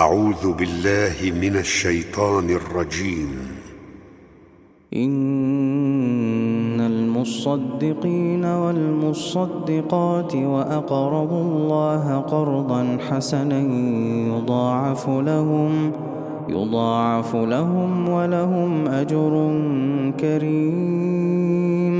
أعوذ 0.00 0.52
بالله 0.52 1.16
من 1.40 1.56
الشيطان 1.56 2.50
الرجيم. 2.50 3.28
إن 4.96 6.80
المصدقين 6.80 8.44
والمصدقات 8.44 10.34
وأقرضوا 10.34 11.42
الله 11.42 12.18
قرضا 12.18 12.98
حسنا 13.10 13.60
يضاعف 14.34 15.08
لهم 15.08 15.92
يضاعف 16.48 17.36
لهم 17.36 18.08
ولهم 18.08 18.88
أجر 18.88 19.32
كريم. 20.20 21.99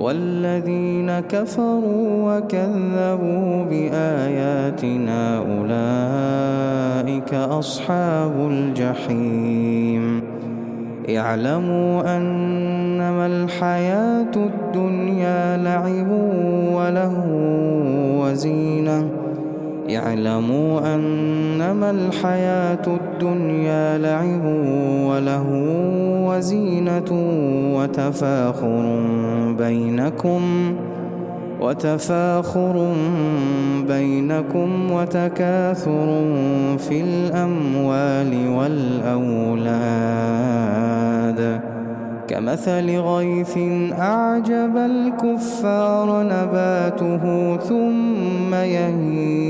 والذين 0.00 1.20
كفروا 1.20 2.38
وكذبوا 2.38 3.64
بآياتنا 3.64 5.38
أولئك 5.38 7.34
أصحاب 7.34 8.32
الجحيم. 8.50 10.22
اعلموا 11.16 12.16
أنما 12.16 13.26
الحياة 13.26 14.32
الدنيا 14.36 15.56
لعب 15.56 16.10
وله 16.72 17.14
وزينة. 18.20 19.19
اعلموا 19.96 20.94
أنما 20.94 21.90
الحياة 21.90 22.86
الدنيا 22.86 23.98
لعب 23.98 24.44
وله 25.06 25.46
وزينة 26.26 27.10
وتفاخر 27.74 29.00
بينكم 29.58 30.42
وتفاخر 31.60 32.92
بينكم 33.88 34.92
وتكاثر 34.92 36.24
في 36.78 37.00
الأموال 37.00 38.48
والأولاد 38.48 40.00
كمثل 42.28 42.98
غيث 42.98 43.58
أعجب 43.98 44.76
الكفار 44.76 46.22
نباته 46.22 47.56
ثم 47.56 48.54
يهيج 48.54 49.49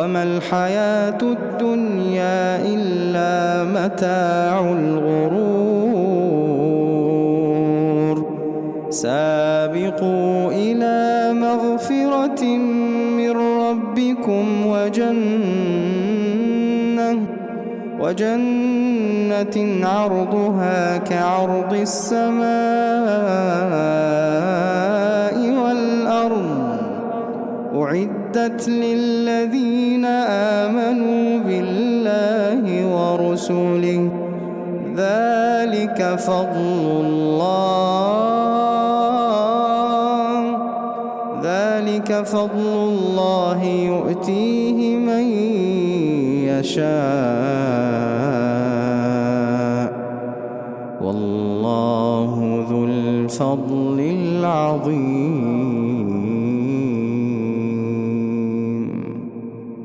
وما 0.00 0.22
الحياة 0.22 1.18
الدنيا 1.22 2.60
إلا 2.74 3.64
متاع 3.64 4.72
الغرور 4.72 5.60
سابقوا 8.90 10.52
إلى 10.52 11.32
مغفرة 11.32 12.44
من 13.16 13.30
ربكم 13.30 14.66
وجنة 14.66 15.20
وجنة 18.00 19.86
عرضها 19.88 20.96
كعرض 20.96 21.72
السماء 21.74 22.40
والأرض 25.64 26.70
أعدت 27.74 28.68
للذين 28.68 29.69
ورسله 33.10 34.10
ذلك 34.96 36.18
فضل 36.18 37.04
الله. 37.04 37.50
ذلك 41.42 42.22
فضل 42.22 42.58
الله 42.58 43.64
يؤتيه 43.64 44.96
من 44.96 45.24
يشاء. 46.48 46.90
والله 51.02 52.64
ذو 52.70 52.84
الفضل 52.84 53.98
العظيم. 54.00 56.19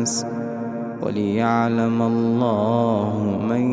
الناس 0.00 0.26
وليعلم 1.02 2.02
الله 2.02 3.38
من 3.48 3.64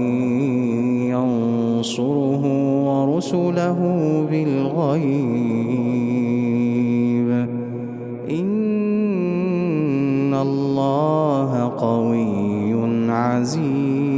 ينصره 1.08 2.44
ورسله 2.88 3.80
بالغيب. 4.32 5.08
إن 8.30 8.74
الله 10.34 11.72
قوي 11.78 13.12
عزيز. 13.12 14.17